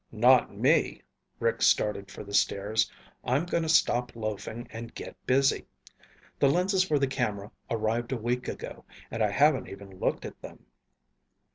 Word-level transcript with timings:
"Not 0.11 0.57
me." 0.57 1.03
Rick 1.39 1.61
started 1.61 2.09
for 2.09 2.23
the 2.23 2.33
stairs. 2.33 2.91
"I'm 3.23 3.45
going 3.45 3.61
to 3.61 3.69
stop 3.69 4.15
loafing 4.15 4.67
and 4.71 4.95
get 4.95 5.15
busy. 5.27 5.67
The 6.39 6.49
lenses 6.49 6.83
for 6.83 6.97
the 6.97 7.05
camera 7.05 7.51
arrived 7.69 8.11
a 8.11 8.17
week 8.17 8.47
ago 8.47 8.83
and 9.11 9.21
I 9.21 9.29
haven't 9.29 9.69
even 9.69 9.99
looked 9.99 10.25
at 10.25 10.41
them." 10.41 10.65